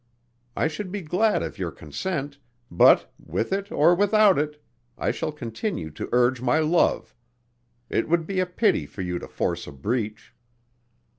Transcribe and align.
I 0.57 0.67
should 0.67 0.91
be 0.91 1.03
glad 1.03 1.43
of 1.43 1.59
your 1.59 1.69
consent, 1.69 2.39
but 2.71 3.13
with 3.23 3.53
it 3.53 3.71
or 3.71 3.93
without 3.93 4.39
it 4.39 4.59
I 4.97 5.11
shall 5.11 5.31
continue 5.31 5.91
to 5.91 6.09
urge 6.11 6.41
my 6.41 6.57
love. 6.57 7.13
It 7.87 8.09
would 8.09 8.25
be 8.25 8.39
a 8.39 8.47
pity 8.47 8.87
for 8.87 9.03
you 9.03 9.19
to 9.19 9.27
force 9.27 9.67
a 9.67 9.71
breach." 9.71 10.33